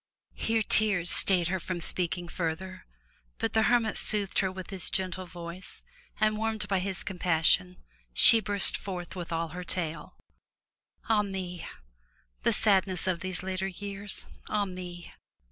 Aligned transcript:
Here 0.33 0.63
tears 0.63 1.11
stayed 1.11 1.49
her 1.49 1.59
from 1.59 1.79
speaking 1.79 2.27
further, 2.27 2.87
but 3.37 3.53
the 3.53 3.61
hermit 3.69 3.99
soothed 3.99 4.39
her 4.39 4.51
with 4.51 4.71
his 4.71 4.89
gentle 4.89 5.27
voice 5.27 5.83
and, 6.19 6.39
warmed 6.39 6.67
by 6.67 6.79
his 6.79 7.03
compassion, 7.03 7.77
she 8.11 8.39
burst 8.39 8.75
forth 8.75 9.15
with 9.15 9.31
all 9.31 9.49
her 9.49 9.63
tale— 9.63 10.17
"Ah 11.07 11.21
me! 11.21 11.67
the 12.41 12.51
sadness 12.51 13.05
of 13.05 13.19
these 13.19 13.43
later 13.43 13.67
years. 13.67 14.25
Ah 14.49 14.65
me! 14.65 15.11